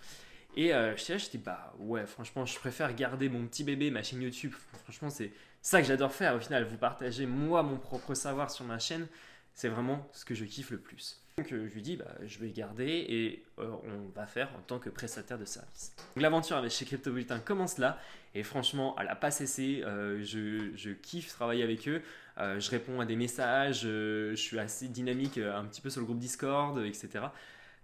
Et 0.56 0.74
euh, 0.74 0.96
je 0.96 1.18
j'étais 1.18 1.38
bah 1.38 1.72
ouais, 1.78 2.06
franchement, 2.06 2.44
je 2.44 2.58
préfère 2.58 2.94
garder 2.94 3.28
mon 3.28 3.46
petit 3.46 3.64
bébé, 3.64 3.90
ma 3.90 4.02
chaîne 4.02 4.22
YouTube. 4.22 4.52
Franchement, 4.84 5.10
c'est 5.10 5.32
ça 5.62 5.80
que 5.80 5.86
j'adore 5.86 6.12
faire 6.12 6.34
au 6.34 6.40
final, 6.40 6.64
vous 6.64 6.76
partager 6.76 7.26
moi 7.26 7.62
mon 7.62 7.76
propre 7.76 8.14
savoir 8.14 8.50
sur 8.50 8.64
ma 8.64 8.78
chaîne. 8.78 9.06
C'est 9.54 9.68
vraiment 9.68 10.08
ce 10.12 10.24
que 10.24 10.34
je 10.34 10.44
kiffe 10.44 10.70
le 10.70 10.78
plus. 10.78 11.22
Donc 11.38 11.52
euh, 11.52 11.68
je 11.68 11.74
lui 11.74 11.82
dis, 11.82 11.96
bah, 11.96 12.12
je 12.24 12.38
vais 12.38 12.50
garder 12.50 12.86
et 12.86 13.44
euh, 13.58 13.70
on 13.84 14.08
va 14.14 14.26
faire 14.26 14.48
en 14.58 14.60
tant 14.62 14.78
que 14.78 14.90
prestataire 14.90 15.38
de 15.38 15.44
service. 15.44 15.92
L'aventure 16.16 16.56
avec 16.56 16.72
chez 16.72 16.84
Cryptopolitain 16.84 17.38
commence 17.38 17.78
là 17.78 17.98
et 18.34 18.42
franchement, 18.42 18.96
elle 18.98 19.06
n'a 19.06 19.16
pas 19.16 19.30
cessé. 19.30 19.82
je, 19.84 20.70
je, 20.74 20.90
kiffe 20.90 21.28
travailler 21.28 21.62
avec 21.62 21.88
eux. 21.88 22.02
je 22.36 22.70
réponds 22.70 23.00
à 23.00 23.06
des 23.06 23.16
messages, 23.16 23.82
je 23.82 24.34
suis 24.36 24.58
assez 24.58 24.88
dynamique 24.88 25.38
un 25.38 25.64
petit 25.64 25.80
peu 25.80 25.90
sur 25.90 26.00
le 26.00 26.06
groupe 26.06 26.18
Discord, 26.18 26.78
etc. 26.84 27.24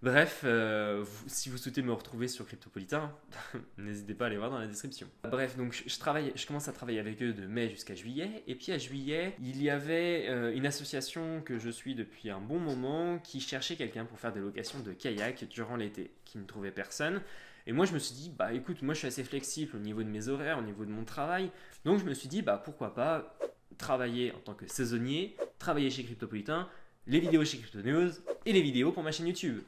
Bref, 0.07 0.43
euh, 0.45 1.05
si 1.27 1.49
vous 1.49 1.57
souhaitez 1.59 1.83
me 1.83 1.93
retrouver 1.93 2.29
sur 2.29 2.47
Cryptopolitain, 2.47 3.13
n'hésitez 3.77 4.15
pas 4.15 4.27
à 4.27 4.29
aller 4.29 4.37
voir 4.37 4.51
dans 4.51 4.59
la 4.61 4.69
description. 4.69 5.09
Bref, 5.25 5.57
donc 5.57 5.73
je, 5.73 6.47
commence 6.47 6.69
à 6.69 6.73
travailler 6.73 7.01
avec 7.01 7.21
eux 7.25 7.33
de 7.33 7.45
mai 7.45 7.71
jusqu'à 7.71 7.97
juillet. 7.97 8.45
Et 8.47 8.55
puis 8.55 8.71
à 8.71 8.79
juillet, 8.79 9.35
il 9.43 9.61
y 9.61 9.69
avait 9.69 10.27
euh, 10.29 10.55
une 10.55 10.65
association 10.65 11.43
que 11.45 11.59
je 11.59 11.71
suis 11.71 11.97
depuis 11.97 12.31
un 12.31 12.39
bon 12.39 12.61
moment 12.61 13.19
qui 13.19 13.41
cherchait 13.41 13.75
quelqu'un 13.75 14.05
pour 14.05 14.21
faire 14.21 14.33
des 14.33 14.39
locations 14.39 14.79
de 14.79 14.93
kayak 14.93 15.49
durant 15.49 15.75
l'été, 15.75 16.13
qui 16.25 16.39
ne 16.39 16.45
trouvait 16.45 16.71
personne. 16.71 17.21
Et 17.67 17.73
moi, 17.73 17.85
je 17.85 17.93
me 17.93 17.99
suis 17.99 18.15
dit, 18.15 18.31
bah 18.31 18.53
écoute, 18.53 18.83
moi 18.83 18.95
je 18.95 19.01
suis 19.01 19.09
assez 19.09 19.25
flexible 19.25 19.75
au 19.75 19.81
niveau 19.81 20.05
de 20.05 20.09
mes 20.09 20.29
horaires, 20.29 20.61
au 20.61 20.63
niveau 20.63 20.85
de 20.85 20.91
mon 20.93 21.05
travail. 21.05 21.51
Donc 21.85 21.99
je 21.99 22.05
me 22.05 22.15
suis 22.15 22.29
dit, 22.29 22.43
bah 22.43 22.63
pourquoi 22.65 22.95
pas 22.95 23.37
travailler 23.77 24.31
en 24.31 24.39
tant 24.39 24.55
que 24.55 24.69
saisonnier, 24.69 25.37
travailler 25.59 25.91
chez 25.91 26.05
Cryptopolitain, 26.05 26.69
les 27.09 27.19
vidéos 27.19 27.45
chez 27.45 27.59
Crypto 27.59 27.83
News 27.83 28.11
et 28.45 28.53
les 28.53 28.63
vidéos 28.63 28.93
pour 28.93 29.03
ma 29.03 29.11
chaîne 29.11 29.27
YouTube. 29.27 29.63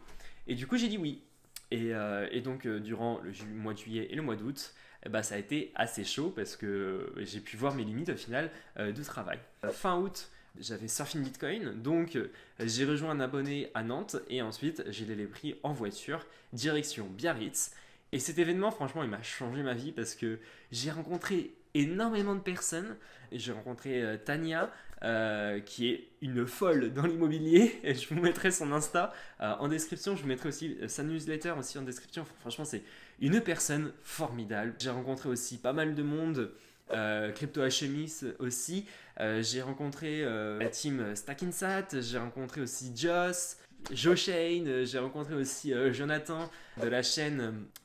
Et 0.48 0.54
du 0.54 0.66
coup, 0.66 0.76
j'ai 0.76 0.88
dit 0.88 0.98
oui. 0.98 1.20
Et, 1.70 1.94
euh, 1.94 2.40
donc, 2.40 2.66
euh, 2.66 2.80
durant 2.80 3.20
le 3.20 3.54
mois 3.54 3.74
de 3.74 3.78
juillet 3.78 4.08
et 4.10 4.16
le 4.16 4.22
mois 4.22 4.34
d'août, 4.34 4.74
eh 5.04 5.10
ben, 5.10 5.22
ça 5.22 5.36
a 5.36 5.38
été 5.38 5.70
assez 5.74 6.02
chaud 6.02 6.32
parce 6.34 6.56
que 6.56 7.12
j'ai 7.18 7.40
pu 7.40 7.56
voir 7.56 7.74
mes 7.74 7.84
limites 7.84 8.08
au 8.08 8.16
final 8.16 8.50
euh, 8.78 8.90
de 8.90 9.02
travail. 9.04 9.38
fin 9.70 9.98
août, 9.98 10.30
j'avais 10.58 10.88
Surfing 10.88 11.22
Bitcoin, 11.22 11.80
donc 11.82 12.18
j'ai 12.58 12.84
rejoint 12.84 13.10
un 13.10 13.20
abonné 13.20 13.70
à 13.74 13.84
Nantes 13.84 14.16
et 14.28 14.42
ensuite 14.42 14.82
j'ai 14.88 15.04
les 15.04 15.26
pris 15.26 15.54
en 15.62 15.72
voiture, 15.72 16.26
direction 16.52 17.06
Biarritz. 17.06 17.70
Et 18.10 18.18
cet 18.18 18.38
événement, 18.38 18.70
franchement, 18.70 19.04
il 19.04 19.10
m'a 19.10 19.22
changé 19.22 19.62
ma 19.62 19.74
vie 19.74 19.92
parce 19.92 20.14
que 20.14 20.40
j'ai 20.72 20.90
rencontré 20.90 21.52
énormément 21.74 22.34
de 22.34 22.40
personnes. 22.40 22.96
J'ai 23.32 23.52
rencontré 23.52 24.02
euh, 24.02 24.16
Tania, 24.16 24.70
euh, 25.02 25.60
qui 25.60 25.90
est 25.90 26.08
une 26.22 26.46
folle 26.46 26.92
dans 26.92 27.06
l'immobilier. 27.06 27.78
Et 27.84 27.94
je 27.94 28.12
vous 28.12 28.20
mettrai 28.20 28.50
son 28.50 28.72
Insta 28.72 29.12
euh, 29.40 29.54
en 29.58 29.68
description. 29.68 30.16
Je 30.16 30.22
vous 30.22 30.28
mettrai 30.28 30.48
aussi 30.48 30.76
sa 30.88 31.02
newsletter 31.02 31.52
aussi 31.58 31.78
en 31.78 31.82
description. 31.82 32.24
Franchement, 32.40 32.64
c'est 32.64 32.82
une 33.20 33.40
personne 33.40 33.92
formidable. 34.02 34.74
J'ai 34.78 34.90
rencontré 34.90 35.28
aussi 35.28 35.58
pas 35.58 35.72
mal 35.72 35.94
de 35.94 36.02
monde. 36.02 36.52
Crypto 37.34 37.60
HMIS 37.60 38.24
aussi. 38.38 38.86
j'ai 39.18 39.60
rencontré 39.60 40.24
la 40.24 40.70
team 40.70 41.14
Stackinsat. 41.14 42.00
J'ai 42.00 42.16
rencontré 42.16 42.62
aussi 42.62 42.92
Joss. 42.96 43.58
Joshane, 43.90 44.68
euh, 44.68 44.84
j'ai 44.84 44.98
rencontré 44.98 45.34
aussi 45.34 45.72
euh, 45.72 45.92
Jonathan 45.92 46.50
de 46.82 46.88
la 46.88 47.02
chaîne 47.02 47.40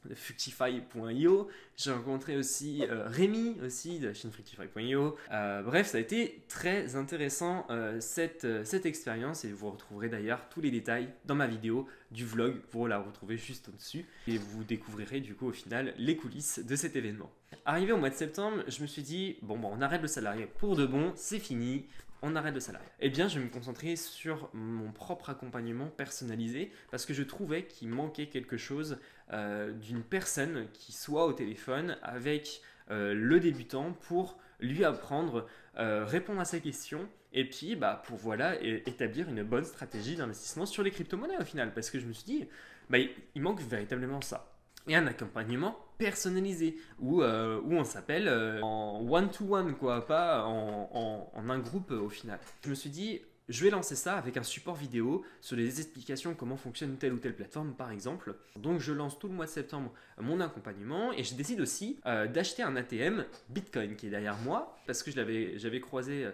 euh, 0.09 0.15
Fructify.io, 0.15 1.47
j'ai 1.77 1.91
rencontré 1.91 2.35
aussi 2.35 2.83
Rémi 2.89 3.55
aussi 3.65 3.99
de 3.99 4.07
la 4.07 4.13
chaîne 4.13 4.31
Fructify.io. 4.31 5.15
bref, 5.63 5.87
ça 5.87 5.97
a 5.97 6.01
été 6.01 6.43
très 6.49 6.95
intéressant 6.95 7.65
cette, 7.99 8.45
cette 8.65 8.85
expérience 8.85 9.45
et 9.45 9.51
vous 9.51 9.71
retrouverez 9.71 10.09
d'ailleurs 10.09 10.49
tous 10.49 10.61
les 10.61 10.69
détails 10.69 11.09
dans 11.25 11.35
ma 11.35 11.47
vidéo 11.47 11.87
du 12.11 12.25
vlog, 12.25 12.57
vous 12.71 12.85
la 12.85 12.99
retrouvez 12.99 13.37
juste 13.37 13.69
au-dessus 13.69 14.05
et 14.27 14.37
vous 14.37 14.63
découvrirez 14.63 15.19
du 15.19 15.33
coup 15.33 15.47
au 15.47 15.53
final 15.53 15.95
les 15.97 16.15
coulisses 16.15 16.59
de 16.59 16.75
cet 16.75 16.95
événement. 16.95 17.31
Arrivé 17.65 17.93
au 17.93 17.97
mois 17.97 18.09
de 18.09 18.15
septembre, 18.15 18.63
je 18.67 18.81
me 18.81 18.87
suis 18.87 19.03
dit, 19.03 19.37
bon, 19.41 19.57
bon 19.57 19.69
on 19.71 19.81
arrête 19.81 20.01
le 20.01 20.09
salarié 20.09 20.47
pour 20.57 20.75
de 20.75 20.85
bon, 20.85 21.13
c'est 21.15 21.39
fini, 21.39 21.85
on 22.21 22.35
arrête 22.35 22.53
le 22.53 22.59
salarié. 22.59 22.87
Eh 22.99 23.09
bien, 23.09 23.29
je 23.29 23.39
vais 23.39 23.45
me 23.45 23.49
concentrer 23.49 23.95
sur 23.95 24.49
mon 24.53 24.91
propre 24.91 25.29
accompagnement 25.29 25.87
personnalisé 25.87 26.73
parce 26.91 27.05
que 27.05 27.13
je 27.13 27.23
trouvais 27.23 27.63
qu'il 27.63 27.87
manquait 27.87 28.27
quelque 28.27 28.57
chose 28.57 28.97
euh, 29.31 29.71
d'une 29.71 30.03
personne 30.03 30.67
qui 30.73 30.91
soit 30.91 31.25
au 31.25 31.31
téléphone 31.31 31.97
avec 32.03 32.61
euh, 32.91 33.13
le 33.13 33.39
débutant 33.39 33.93
pour 33.93 34.37
lui 34.59 34.83
apprendre, 34.83 35.47
euh, 35.77 36.03
répondre 36.03 36.41
à 36.41 36.45
ses 36.45 36.59
questions 36.59 37.07
et 37.31 37.49
puis 37.49 37.77
bah, 37.77 38.03
pour 38.05 38.17
voilà 38.17 38.61
établir 38.61 39.29
une 39.29 39.43
bonne 39.43 39.65
stratégie 39.65 40.17
d'investissement 40.17 40.65
sur 40.65 40.83
les 40.83 40.91
crypto-monnaies 40.91 41.37
au 41.39 41.45
final 41.45 41.73
parce 41.73 41.89
que 41.89 41.99
je 41.99 42.05
me 42.05 42.13
suis 42.13 42.25
dit 42.25 42.47
bah, 42.89 42.97
il 42.99 43.41
manque 43.41 43.61
véritablement 43.61 44.21
ça 44.21 44.52
et 44.87 44.95
un 44.95 45.07
accompagnement 45.07 45.77
personnalisé 45.97 46.77
où, 46.99 47.21
euh, 47.21 47.61
où 47.63 47.73
on 47.73 47.83
s'appelle 47.83 48.27
euh, 48.27 48.61
en 48.61 49.05
one-to-one, 49.09 49.75
quoi, 49.75 50.05
pas 50.05 50.45
en, 50.45 51.29
en, 51.33 51.49
un 51.49 51.59
groupe 51.59 51.91
euh, 51.91 51.99
au 51.99 52.09
final. 52.09 52.39
Je 52.63 52.69
me 52.69 52.75
suis 52.75 52.89
dit, 52.89 53.21
je 53.49 53.63
vais 53.63 53.69
lancer 53.69 53.95
ça 53.95 54.15
avec 54.15 54.37
un 54.37 54.43
support 54.43 54.75
vidéo 54.75 55.23
sur 55.41 55.55
les 55.55 55.79
explications 55.79 56.33
comment 56.33 56.57
fonctionne 56.57 56.97
telle 56.97 57.13
ou 57.13 57.19
telle 57.19 57.35
plateforme 57.35 57.73
par 57.73 57.91
exemple. 57.91 58.35
Donc 58.57 58.79
je 58.79 58.93
lance 58.93 59.19
tout 59.19 59.27
le 59.27 59.33
mois 59.33 59.45
de 59.45 59.51
septembre 59.51 59.93
mon 60.19 60.39
accompagnement 60.39 61.11
et 61.13 61.23
je 61.23 61.35
décide 61.35 61.59
aussi 61.59 61.99
d'acheter 62.05 62.63
un 62.63 62.77
ATM 62.77 63.25
Bitcoin 63.49 63.97
qui 63.97 64.07
est 64.07 64.09
derrière 64.09 64.37
moi 64.37 64.77
parce 64.87 65.03
que 65.03 65.11
j'avais 65.11 65.81
croisé 65.81 66.25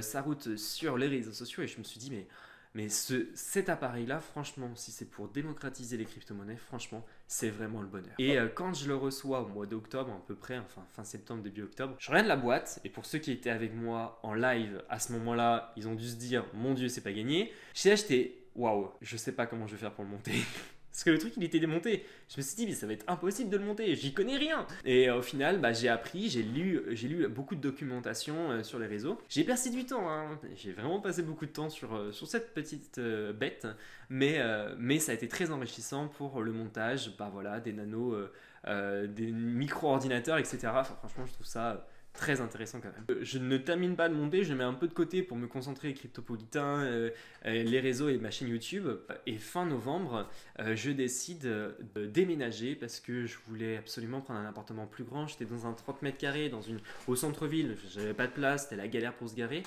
sa 0.00 0.22
route 0.22 0.56
sur 0.56 0.96
les 0.96 1.06
réseaux 1.06 1.34
sociaux 1.34 1.62
et 1.62 1.66
je 1.66 1.76
me 1.78 1.84
suis 1.84 2.00
dit 2.00 2.10
mais 2.10 2.26
Mais 2.74 2.88
ce, 2.88 3.28
cet 3.34 3.68
appareil-là, 3.68 4.18
franchement, 4.18 4.70
si 4.74 4.90
c'est 4.90 5.04
pour 5.04 5.28
démocratiser 5.28 5.96
les 5.96 6.04
crypto-monnaies, 6.04 6.56
franchement, 6.56 7.04
c'est 7.28 7.48
vraiment 7.48 7.80
le 7.80 7.86
bonheur. 7.86 8.14
Et 8.18 8.36
euh, 8.36 8.48
quand 8.52 8.74
je 8.74 8.88
le 8.88 8.96
reçois 8.96 9.42
au 9.42 9.46
mois 9.46 9.66
d'octobre, 9.66 10.12
à 10.12 10.26
peu 10.26 10.34
près, 10.34 10.58
enfin 10.58 10.84
fin 10.92 11.04
septembre, 11.04 11.42
début 11.42 11.62
octobre, 11.62 11.94
je 11.98 12.10
regarde 12.10 12.26
la 12.26 12.36
boîte, 12.36 12.80
et 12.84 12.88
pour 12.88 13.06
ceux 13.06 13.18
qui 13.18 13.30
étaient 13.30 13.50
avec 13.50 13.72
moi 13.74 14.18
en 14.24 14.34
live 14.34 14.82
à 14.88 14.98
ce 14.98 15.12
moment-là, 15.12 15.72
ils 15.76 15.86
ont 15.86 15.94
dû 15.94 16.08
se 16.08 16.16
dire, 16.16 16.44
mon 16.52 16.74
Dieu, 16.74 16.88
c'est 16.88 17.00
pas 17.00 17.12
gagné. 17.12 17.52
J'ai 17.74 17.92
acheté, 17.92 18.44
waouh, 18.56 18.90
je 19.00 19.16
sais 19.16 19.32
pas 19.32 19.46
comment 19.46 19.68
je 19.68 19.74
vais 19.74 19.80
faire 19.80 19.94
pour 19.94 20.04
le 20.04 20.10
monter. 20.10 20.32
Parce 20.94 21.02
que 21.02 21.10
le 21.10 21.18
truc, 21.18 21.32
il 21.36 21.42
était 21.42 21.58
démonté. 21.58 22.06
Je 22.28 22.36
me 22.36 22.42
suis 22.42 22.54
dit, 22.54 22.66
mais 22.68 22.72
ça 22.72 22.86
va 22.86 22.92
être 22.92 23.04
impossible 23.08 23.50
de 23.50 23.56
le 23.56 23.64
monter, 23.64 23.96
j'y 23.96 24.14
connais 24.14 24.36
rien. 24.36 24.64
Et 24.84 25.10
euh, 25.10 25.18
au 25.18 25.22
final, 25.22 25.60
bah, 25.60 25.72
j'ai 25.72 25.88
appris, 25.88 26.28
j'ai 26.28 26.44
lu, 26.44 26.82
j'ai 26.90 27.08
lu 27.08 27.26
beaucoup 27.26 27.56
de 27.56 27.60
documentation 27.60 28.52
euh, 28.52 28.62
sur 28.62 28.78
les 28.78 28.86
réseaux. 28.86 29.20
J'ai 29.28 29.42
passé 29.42 29.70
du 29.70 29.86
temps, 29.86 30.08
hein. 30.08 30.38
j'ai 30.54 30.70
vraiment 30.70 31.00
passé 31.00 31.24
beaucoup 31.24 31.46
de 31.46 31.50
temps 31.50 31.68
sur, 31.68 31.96
euh, 31.96 32.12
sur 32.12 32.28
cette 32.28 32.54
petite 32.54 33.00
bête, 33.00 33.66
mais, 34.08 34.40
mais 34.78 35.00
ça 35.00 35.10
a 35.10 35.14
été 35.16 35.26
très 35.26 35.50
enrichissant 35.50 36.06
pour 36.06 36.40
le 36.42 36.52
montage, 36.52 37.16
bah 37.18 37.28
voilà, 37.32 37.58
des 37.58 37.72
nanos, 37.72 38.28
des 38.64 39.32
micro-ordinateurs, 39.32 40.38
etc. 40.38 40.58
Franchement, 40.84 41.26
je 41.26 41.32
trouve 41.32 41.46
ça 41.46 41.88
très 42.14 42.40
intéressant 42.40 42.80
quand 42.80 42.92
même. 42.92 43.04
Euh, 43.10 43.18
je 43.22 43.38
ne 43.38 43.58
termine 43.58 43.96
pas 43.96 44.08
de 44.08 44.14
monter, 44.14 44.44
je 44.44 44.54
mets 44.54 44.64
un 44.64 44.72
peu 44.72 44.86
de 44.88 44.94
côté 44.94 45.22
pour 45.22 45.36
me 45.36 45.46
concentrer 45.46 45.92
cryptopolitain, 45.92 46.78
euh, 46.78 47.10
euh, 47.44 47.62
les 47.62 47.80
réseaux 47.80 48.08
et 48.08 48.16
ma 48.18 48.30
chaîne 48.30 48.48
YouTube. 48.48 48.88
Et 49.26 49.36
fin 49.36 49.66
novembre, 49.66 50.30
je 50.58 50.90
décide 50.92 51.42
de 51.42 52.06
déménager 52.06 52.76
parce 52.76 53.00
que 53.00 53.26
je 53.26 53.36
voulais 53.46 53.76
absolument 53.76 54.20
prendre 54.20 54.40
un 54.40 54.46
appartement 54.46 54.86
plus 54.86 55.04
grand. 55.04 55.26
J'étais 55.26 55.44
dans 55.44 55.66
un 55.66 55.72
30 55.72 56.02
mètres 56.02 56.18
carrés, 56.18 56.48
dans 56.48 56.62
une, 56.62 56.78
au 57.08 57.16
centre-ville, 57.16 57.76
j'avais 57.92 58.14
pas 58.14 58.28
de 58.28 58.32
place, 58.32 58.64
c'était 58.64 58.76
la 58.76 58.88
galère 58.88 59.14
pour 59.14 59.28
se 59.28 59.34
garer. 59.34 59.64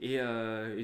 Et, 0.00 0.18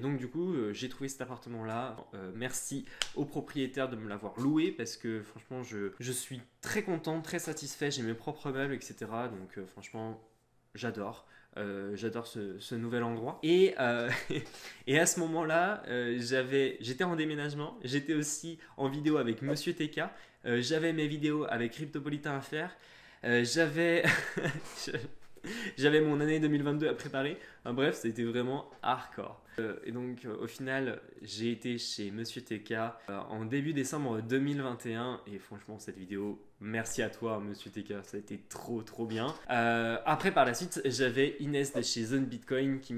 donc 0.00 0.18
du 0.18 0.28
coup, 0.28 0.54
j'ai 0.73 0.90
trouvé 0.90 1.08
cet 1.08 1.23
appartement-là. 1.23 1.96
merci 2.35 2.85
au 3.14 3.25
propriétaire 3.25 3.88
de 3.88 3.96
me 3.96 4.08
l'avoir 4.08 4.38
loué 4.38 4.70
parce 4.70 4.99
que 4.99 5.23
franchement, 5.23 5.62
je, 5.62 5.92
je 5.99 6.12
suis 6.12 6.42
très 6.61 6.82
content, 6.82 7.23
très 7.23 7.38
satisfait. 7.38 7.90
J'ai 7.90 8.02
mes 8.02 8.14
propres 8.14 8.50
meubles, 8.50 8.75
etc. 8.75 8.94
Donc 9.30 9.64
franchement, 9.68 10.20
j'adore. 10.76 11.26
Euh, 11.59 11.97
j'adore 11.97 12.26
ce, 12.26 12.75
nouvel 12.75 13.02
endroit. 13.02 13.38
Et, 13.42 13.75
euh, 13.80 14.11
à 14.88 15.06
ce 15.06 15.21
moment-là, 15.21 15.83
euh, 15.88 16.18
j'étais 16.80 17.04
en 17.04 17.16
déménagement, 17.16 17.78
j'étais 17.83 18.12
aussi 18.12 18.59
en 18.76 18.88
vidéo 18.88 19.16
avec 19.16 19.40
Monsieur 19.42 19.73
TK, 19.73 20.02
j'avais 20.45 20.92
mes 20.92 21.06
vidéos 21.09 21.47
avec 21.49 21.73
Cryptopolitain 21.73 22.37
à 22.37 22.40
faire, 22.40 22.76
j'avais, 23.25 24.02
mon 26.00 26.21
année 26.21 26.38
2022 26.38 26.88
à 26.88 26.95
préparer. 26.95 27.38
bref, 27.64 27.97
c'était 27.97 28.23
vraiment 28.25 28.71
hardcore. 28.83 29.42
et 29.85 29.90
donc, 29.92 30.26
au 30.40 30.47
final, 30.47 31.00
j'ai 31.23 31.50
été 31.52 31.78
chez 31.78 32.11
Monsieur 32.11 32.42
TK 32.42 32.75
en 33.09 33.45
début 33.47 33.73
décembre 33.73 34.21
2021 34.21 35.23
et 35.26 35.38
franchement, 35.38 35.78
cette 35.78 35.97
vidéo 35.97 36.38
Merci 36.60 37.02
à 37.02 37.10
toi, 37.10 37.38
monsieur 37.38 37.70
TK, 37.70 38.02
ça 38.02 38.16
a 38.16 38.20
été 38.20 38.40
trop 38.48 38.80
trop 38.80 39.04
bien. 39.04 39.34
Euh, 39.50 39.98
après, 40.06 40.32
par 40.32 40.46
la 40.46 40.54
suite, 40.54 40.80
j'avais 40.86 41.36
Inès 41.38 41.75
de 41.75 41.82
chez 41.82 42.04
Zone 42.04 42.25
Bitcoin 42.25 42.80
qui 42.80 42.94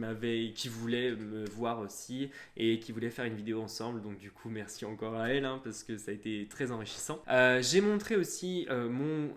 qui 0.54 0.68
voulait 0.68 1.16
me 1.16 1.44
voir 1.46 1.80
aussi 1.80 2.30
et 2.56 2.78
qui 2.78 2.92
voulait 2.92 3.10
faire 3.10 3.24
une 3.24 3.34
vidéo 3.34 3.60
ensemble. 3.60 4.00
Donc 4.00 4.16
du 4.18 4.30
coup, 4.30 4.48
merci 4.48 4.84
encore 4.84 5.16
à 5.16 5.30
elle 5.30 5.44
hein, 5.44 5.60
parce 5.64 5.82
que 5.82 5.98
ça 5.98 6.12
a 6.12 6.14
été 6.14 6.46
très 6.48 6.70
enrichissant. 6.70 7.20
Euh, 7.28 7.60
j'ai 7.60 7.80
montré 7.80 8.14
aussi 8.14 8.66
euh, 8.70 8.88
mon 8.88 9.34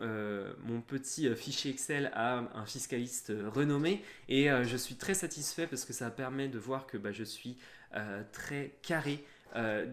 mon 0.66 0.82
petit 0.82 1.34
fichier 1.36 1.72
Excel 1.72 2.12
à 2.14 2.44
un 2.54 2.66
fiscaliste 2.68 3.34
renommé 3.54 4.04
et 4.30 4.50
je 4.64 4.78
suis 4.78 4.96
très 4.96 5.16
satisfait 5.16 5.66
parce 5.66 5.84
que 5.84 5.94
ça 5.94 6.12
permet 6.12 6.48
de 6.48 6.60
voir 6.60 6.86
que 6.86 6.98
bah, 6.98 7.12
je 7.12 7.24
suis 7.24 7.58
très 8.32 8.76
carré. 8.84 9.24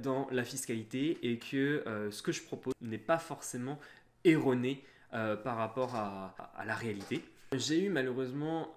dans 0.02 0.28
la 0.30 0.44
fiscalité 0.44 1.18
et 1.22 1.38
que 1.38 1.82
ce 2.10 2.22
que 2.22 2.32
je 2.32 2.42
propose 2.42 2.74
n'est 2.80 2.98
pas 2.98 3.18
forcément 3.18 3.78
erroné 4.24 4.84
euh, 5.14 5.36
par 5.36 5.56
rapport 5.56 5.94
à, 5.94 6.34
la 6.66 6.74
réalité. 6.74 7.22
J'ai 7.54 7.84
eu 7.84 7.88
malheureusement 7.88 8.76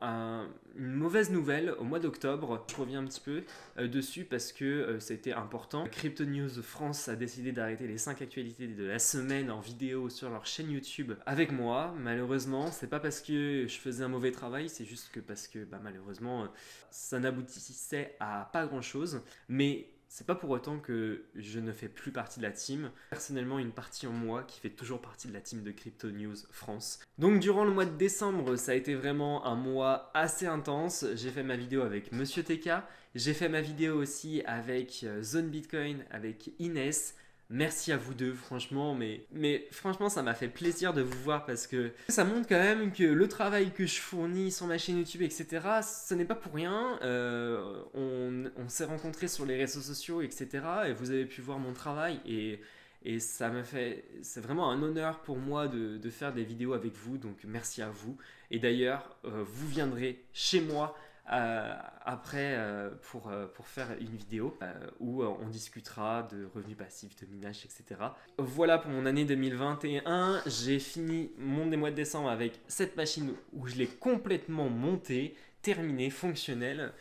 une 0.78 0.94
mauvaise 0.94 1.30
nouvelle 1.30 1.76
au 1.78 1.84
mois 1.84 2.00
d'octobre. 2.00 2.66
Je 2.70 2.76
reviens 2.78 3.02
un 3.02 3.06
petit 3.06 3.20
peu 3.20 3.44
euh, 3.78 3.90
dessus 3.90 4.24
parce 4.24 4.54
que 4.54 4.64
euh, 4.64 5.00
c'était 5.02 5.34
important. 5.34 5.84
Crypto 5.92 6.24
News 6.24 6.62
France 6.64 7.10
a 7.10 7.18
décidé 7.18 7.52
d'arrêter 7.52 7.86
les 7.86 7.98
5 7.98 8.22
actualités 8.22 8.68
de 8.68 8.86
la 8.86 8.98
semaine 8.98 9.52
en 9.52 9.60
vidéo 9.60 10.08
sur 10.08 10.30
leur 10.30 10.46
chaîne 10.46 10.72
YouTube 10.72 11.12
avec 11.26 11.52
moi. 11.52 11.94
Malheureusement, 12.00 12.72
c'est 12.72 12.90
pas 12.90 13.02
parce 13.02 13.20
que 13.20 13.66
je 13.68 13.78
faisais 13.78 14.06
un 14.06 14.08
mauvais 14.08 14.32
travail, 14.32 14.70
c'est 14.70 14.86
juste 14.86 15.12
que 15.12 15.20
parce 15.20 15.50
que 15.50 15.66
bah, 15.66 15.82
malheureusement 15.84 16.48
ça 16.92 17.20
n'aboutissait 17.20 18.16
à 18.22 18.50
pas 18.54 18.68
grand 18.68 18.82
chose. 18.82 19.22
Mais 19.50 19.90
c'est 20.12 20.27
pas 20.27 20.36
pour 20.36 20.50
autant 20.50 20.77
que 20.77 21.24
je 21.36 21.62
ne 21.62 21.72
fais 21.72 21.88
plus 21.88 22.12
partie 22.12 22.41
de 22.41 22.44
la 22.44 22.51
team. 22.51 22.91
Personnellement, 23.12 23.60
une 23.60 23.72
partie 23.72 24.08
en 24.08 24.12
moi 24.12 24.44
qui 24.44 24.60
fait 24.60 24.70
toujours 24.70 25.00
partie 25.00 25.30
de 25.30 25.34
la 25.34 25.39
team 25.39 25.63
de 25.63 25.72
Crypto 25.72 26.12
News 26.12 26.36
France. 26.51 27.00
Donc 27.18 27.39
durant 27.39 27.63
le 27.63 27.72
mois 27.72 27.86
de 27.86 27.96
décembre, 27.96 28.58
ça 28.58 28.74
a 28.74 28.75
été 28.75 28.94
vraiment 28.94 29.46
un 29.46 29.56
mois 29.56 30.12
assez 30.13 30.48
intense. 30.48 31.06
J'ai 31.15 31.30
fait 31.30 31.44
ma 31.44 31.56
vidéo 31.56 31.84
avec 31.84 32.12
Monsieur 32.12 32.44
TK, 32.44 32.72
j'ai 33.15 33.34
fait 33.34 33.48
ma 33.48 33.62
vidéo 33.62 34.01
aussi 34.01 34.41
avec 34.46 35.06
euh, 35.06 35.24
Zone 35.24 35.48
Bitcoin, 35.48 36.03
avec 36.12 36.51
Inès, 36.60 37.15
Merci 37.53 37.91
à 37.91 37.98
vous 37.98 38.13
deux, 38.13 38.34
franchement, 38.34 38.96
mais, 38.96 39.67
franchement, 39.72 40.08
ça 40.08 40.24
m'a 40.24 40.34
fait 40.34 40.48
plaisir 40.48 40.93
de 40.93 41.01
vous 41.01 41.20
voir 41.22 41.46
parce 41.46 41.67
que 41.67 41.91
ça 42.08 42.24
montre 42.24 42.48
quand 42.48 42.58
même 42.58 42.93
que 42.93 43.03
le 43.03 43.27
travail 43.27 43.72
que 43.72 43.86
je 43.86 44.00
fournis 44.00 44.51
sur 44.51 44.67
ma 44.67 44.77
chaîne 44.77 44.98
YouTube, 44.98 45.22
etc., 45.22 45.60
ce 45.84 46.13
n'est 46.13 46.24
pas 46.24 46.36
pour 46.36 46.53
rien. 46.53 46.98
Euh, 47.01 47.84
on, 47.93 48.70
s'est 48.70 48.86
rencontrés 48.86 49.27
sur 49.27 49.46
les 49.46 49.58
réseaux 49.58 49.81
sociaux, 49.81 50.22
etc., 50.22 50.48
et 50.88 50.93
vous 50.93 51.12
avez 51.12 51.25
pu 51.25 51.41
voir 51.41 51.60
mon 51.60 51.74
travail 51.74 52.22
et, 52.25 52.62
et 53.03 53.20
ça 53.20 53.50
me 53.50 53.63
fait, 53.63 54.05
c'est 54.22 54.39
vraiment 54.39 54.72
un 54.72 54.81
honneur 54.81 55.20
pour 55.20 55.38
moi 55.38 55.67
de, 55.67 55.98
de, 55.98 56.10
faire 56.10 56.34
des 56.34 56.46
vidéos 56.46 56.72
avec 56.72 56.93
vous, 56.93 57.17
donc 57.17 57.39
merci 57.43 57.81
à 57.81 57.89
vous. 57.89 58.15
Et 58.50 58.60
d'ailleurs, 58.60 59.17
euh, 59.25 59.43
vous 59.46 59.67
viendrez 59.67 60.24
chez 60.31 60.62
moi 60.62 60.96
euh, 61.32 61.74
après 62.04 62.56
euh, 62.58 62.90
pour, 63.04 63.30
euh, 63.30 63.46
pour 63.48 63.66
faire 63.66 63.88
une 64.02 64.18
vidéo 64.18 64.58
où 65.00 65.24
on 65.24 65.48
discutera 65.48 66.24
de 66.24 66.50
revenus 66.54 66.76
passifs, 66.78 67.16
de 67.22 67.26
minage, 67.26 67.66
etc. 67.66 68.02
Voilà 68.38 68.78
pour 68.78 68.92
mon 68.92 69.06
année 69.06 69.24
2021. 69.24 70.42
J'ai 70.46 70.80
fini 70.80 71.32
mon 71.38 71.66
mois 71.78 71.92
de 71.92 71.96
décembre 71.96 72.30
avec 72.30 72.60
cette 72.68 72.98
machine 72.98 73.34
où 73.54 73.68
je 73.68 73.76
l'ai 73.76 73.88
complètement 73.88 74.70
montée, 74.70 75.36
terminée, 75.62 76.10
fonctionnelle. 76.10 76.92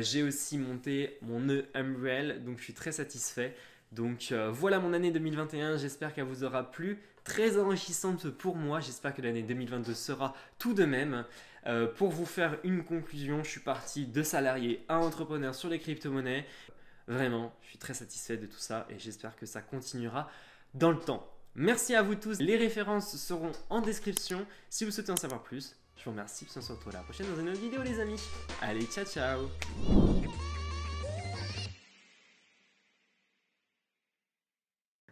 J'ai 0.00 0.24
aussi 0.24 0.58
monté 0.58 1.18
mon 1.22 1.38
nœud 1.38 1.66
Umbrel, 1.74 2.42
donc 2.44 2.58
je 2.58 2.64
suis 2.64 2.74
très 2.74 2.90
satisfait. 2.90 3.54
Donc 3.92 4.32
voilà 4.50 4.80
mon 4.80 4.92
année 4.92 5.12
2021, 5.12 5.76
j'espère 5.76 6.14
qu'elle 6.14 6.24
vous 6.24 6.42
aura 6.42 6.68
plu. 6.70 6.98
Très 7.22 7.58
enrichissante 7.58 8.28
pour 8.30 8.56
moi, 8.56 8.80
j'espère 8.80 9.14
que 9.14 9.22
l'année 9.22 9.42
2022 9.42 9.94
sera 9.94 10.34
tout 10.58 10.74
de 10.74 10.84
même. 10.84 11.24
Euh, 11.68 11.86
pour 11.86 12.10
vous 12.10 12.26
faire 12.26 12.58
une 12.64 12.82
conclusion, 12.82 13.44
je 13.44 13.50
suis 13.50 13.60
parti 13.60 14.06
de 14.06 14.22
salarié 14.22 14.84
à 14.88 14.98
entrepreneur 14.98 15.54
sur 15.54 15.68
les 15.68 15.78
crypto-monnaies. 15.78 16.46
Vraiment, 17.06 17.54
je 17.62 17.68
suis 17.68 17.78
très 17.78 17.94
satisfait 17.94 18.36
de 18.36 18.46
tout 18.46 18.58
ça 18.58 18.86
et 18.90 18.98
j'espère 18.98 19.36
que 19.36 19.46
ça 19.46 19.60
continuera 19.60 20.30
dans 20.74 20.90
le 20.90 20.98
temps. 20.98 21.26
Merci 21.54 21.94
à 21.94 22.02
vous 22.02 22.14
tous. 22.14 22.38
Les 22.38 22.56
références 22.56 23.16
seront 23.16 23.52
en 23.68 23.80
description. 23.80 24.46
Si 24.70 24.84
vous 24.84 24.90
souhaitez 24.90 25.12
en 25.12 25.16
savoir 25.16 25.42
plus, 25.42 25.76
je 25.96 26.04
vous 26.04 26.10
remercie. 26.10 26.46
On 26.56 26.60
se 26.60 26.72
retrouve 26.72 26.92
la 26.92 27.00
prochaine 27.00 27.26
dans 27.34 27.40
une 27.40 27.48
autre 27.48 27.60
vidéo, 27.60 27.82
les 27.82 28.00
amis. 28.00 28.20
Allez, 28.62 28.84
ciao, 28.84 29.04
ciao. 29.04 29.48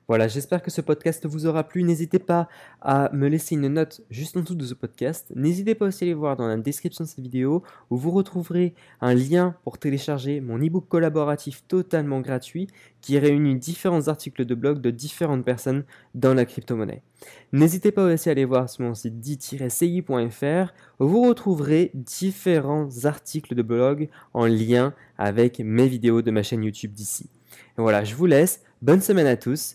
Voilà, 0.08 0.28
j'espère 0.28 0.62
que 0.62 0.70
ce 0.70 0.80
podcast 0.80 1.26
vous 1.26 1.46
aura 1.46 1.64
plu. 1.64 1.82
N'hésitez 1.82 2.20
pas 2.20 2.48
à 2.80 3.10
me 3.12 3.26
laisser 3.26 3.56
une 3.56 3.66
note 3.66 4.02
juste 4.08 4.36
en 4.36 4.40
dessous 4.40 4.54
de 4.54 4.64
ce 4.64 4.74
podcast. 4.74 5.32
N'hésitez 5.34 5.74
pas 5.74 5.86
aussi 5.86 6.04
à 6.04 6.06
aller 6.06 6.14
voir 6.14 6.36
dans 6.36 6.46
la 6.46 6.56
description 6.56 7.02
de 7.02 7.08
cette 7.08 7.18
vidéo 7.18 7.64
où 7.90 7.96
vous 7.96 8.12
retrouverez 8.12 8.74
un 9.00 9.14
lien 9.14 9.56
pour 9.64 9.78
télécharger 9.78 10.40
mon 10.40 10.58
e-book 10.58 10.86
collaboratif 10.88 11.64
totalement 11.66 12.20
gratuit 12.20 12.68
qui 13.00 13.18
réunit 13.18 13.56
différents 13.56 14.06
articles 14.06 14.44
de 14.44 14.54
blog 14.54 14.80
de 14.80 14.92
différentes 14.92 15.44
personnes 15.44 15.82
dans 16.14 16.34
la 16.34 16.44
crypto-monnaie. 16.44 17.02
N'hésitez 17.50 17.90
pas 17.90 18.04
aussi 18.04 18.28
à 18.28 18.32
aller 18.32 18.44
voir 18.44 18.70
sur 18.70 18.84
mon 18.84 18.94
site 18.94 19.18
dit-ci.fr 19.18 20.72
où 21.00 21.08
vous 21.08 21.22
retrouverez 21.22 21.90
différents 21.94 22.88
articles 23.06 23.56
de 23.56 23.62
blog 23.62 24.08
en 24.34 24.46
lien 24.46 24.94
avec 25.18 25.58
mes 25.58 25.88
vidéos 25.88 26.22
de 26.22 26.30
ma 26.30 26.44
chaîne 26.44 26.62
YouTube 26.62 26.92
d'ici. 26.92 27.28
Voilà, 27.76 28.04
je 28.04 28.14
vous 28.14 28.26
laisse. 28.26 28.62
Bonne 28.82 29.00
semaine 29.00 29.26
à 29.26 29.36
tous 29.36 29.74